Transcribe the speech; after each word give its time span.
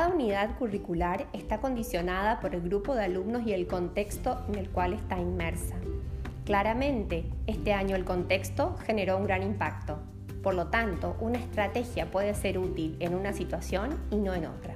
unidad 0.00 0.56
curricular 0.58 1.26
está 1.32 1.60
condicionada 1.60 2.40
por 2.40 2.54
el 2.54 2.62
grupo 2.62 2.94
de 2.94 3.04
alumnos 3.04 3.42
y 3.46 3.52
el 3.52 3.66
contexto 3.66 4.42
en 4.48 4.54
el 4.54 4.70
cual 4.70 4.94
está 4.94 5.18
inmersa. 5.18 5.76
Claramente, 6.46 7.26
este 7.46 7.74
año 7.74 7.94
el 7.94 8.04
contexto 8.04 8.76
generó 8.86 9.18
un 9.18 9.24
gran 9.24 9.42
impacto. 9.42 9.98
Por 10.42 10.54
lo 10.54 10.68
tanto, 10.68 11.16
una 11.20 11.38
estrategia 11.38 12.10
puede 12.10 12.34
ser 12.34 12.58
útil 12.58 12.96
en 13.00 13.14
una 13.14 13.32
situación 13.32 13.98
y 14.10 14.16
no 14.16 14.34
en 14.34 14.46
otra. 14.46 14.72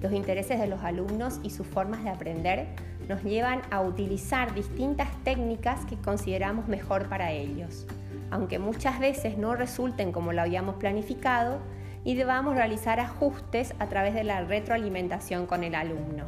Los 0.00 0.12
intereses 0.12 0.60
de 0.60 0.68
los 0.68 0.82
alumnos 0.84 1.40
y 1.42 1.50
sus 1.50 1.66
formas 1.66 2.04
de 2.04 2.10
aprender 2.10 2.68
nos 3.08 3.24
llevan 3.24 3.60
a 3.70 3.80
utilizar 3.80 4.54
distintas 4.54 5.08
técnicas 5.24 5.84
que 5.84 5.96
consideramos 5.96 6.68
mejor 6.68 7.08
para 7.08 7.32
ellos, 7.32 7.86
aunque 8.30 8.58
muchas 8.58 9.00
veces 9.00 9.36
no 9.36 9.56
resulten 9.56 10.12
como 10.12 10.32
lo 10.32 10.42
habíamos 10.42 10.76
planificado 10.76 11.58
y 12.04 12.14
debamos 12.14 12.54
realizar 12.54 13.00
ajustes 13.00 13.74
a 13.78 13.86
través 13.86 14.14
de 14.14 14.24
la 14.24 14.42
retroalimentación 14.42 15.46
con 15.46 15.64
el 15.64 15.74
alumno. 15.74 16.24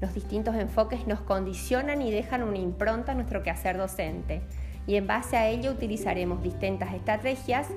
Los 0.00 0.14
distintos 0.14 0.56
enfoques 0.56 1.06
nos 1.06 1.20
condicionan 1.20 2.02
y 2.02 2.10
dejan 2.10 2.42
una 2.42 2.58
impronta 2.58 3.12
a 3.12 3.14
nuestro 3.14 3.42
quehacer 3.42 3.76
docente 3.76 4.42
y 4.86 4.96
en 4.96 5.06
base 5.06 5.36
a 5.36 5.48
ello 5.48 5.70
utilizaremos 5.70 6.42
distintas 6.42 6.92
estrategias 6.94 7.68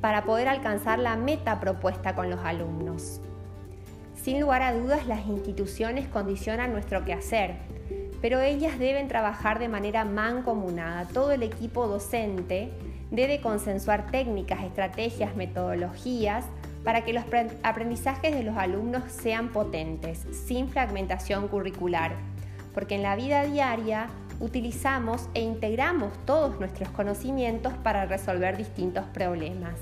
para 0.00 0.24
poder 0.24 0.48
alcanzar 0.48 0.98
la 0.98 1.16
meta 1.16 1.60
propuesta 1.60 2.14
con 2.14 2.30
los 2.30 2.40
alumnos. 2.44 3.20
Sin 4.14 4.40
lugar 4.40 4.62
a 4.62 4.74
dudas, 4.74 5.06
las 5.06 5.26
instituciones 5.26 6.08
condicionan 6.08 6.72
nuestro 6.72 7.04
quehacer, 7.04 7.56
pero 8.24 8.40
ellas 8.40 8.78
deben 8.78 9.06
trabajar 9.06 9.58
de 9.58 9.68
manera 9.68 10.06
mancomunada. 10.06 11.04
Todo 11.04 11.32
el 11.32 11.42
equipo 11.42 11.86
docente 11.88 12.70
debe 13.10 13.42
consensuar 13.42 14.10
técnicas, 14.10 14.64
estrategias, 14.64 15.36
metodologías 15.36 16.46
para 16.84 17.04
que 17.04 17.12
los 17.12 17.22
aprendizajes 17.62 18.34
de 18.34 18.42
los 18.42 18.56
alumnos 18.56 19.02
sean 19.12 19.50
potentes, 19.50 20.26
sin 20.46 20.70
fragmentación 20.70 21.48
curricular, 21.48 22.12
porque 22.72 22.94
en 22.94 23.02
la 23.02 23.14
vida 23.14 23.44
diaria 23.44 24.06
utilizamos 24.40 25.28
e 25.34 25.42
integramos 25.42 26.10
todos 26.24 26.58
nuestros 26.58 26.88
conocimientos 26.92 27.74
para 27.74 28.06
resolver 28.06 28.56
distintos 28.56 29.04
problemas. 29.12 29.74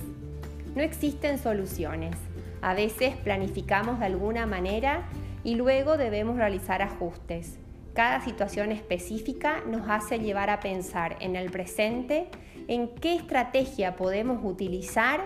No 0.75 0.83
existen 0.83 1.39
soluciones. 1.39 2.17
A 2.61 2.75
veces 2.75 3.15
planificamos 3.19 4.01
de 4.01 4.07
alguna 4.07 4.47
manera 4.47 5.05
y 5.45 5.55
luego 5.55 5.97
debemos 5.97 6.35
realizar 6.39 6.83
ajustes. 6.83 7.61
Cada 7.95 8.23
situación 8.23 8.73
específica 8.73 9.63
nos 9.67 9.89
hace 9.89 10.19
llevar 10.19 10.49
a 10.49 10.61
pensar 10.61 11.17
en 11.21 11.37
el 11.37 11.51
presente 11.51 12.29
en 12.69 12.89
qué 12.95 13.17
estrategia 13.17 13.97
podemos 13.97 14.41
utilizar 14.45 15.21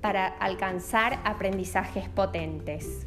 para 0.00 0.26
alcanzar 0.26 1.20
aprendizajes 1.24 2.08
potentes. 2.08 3.06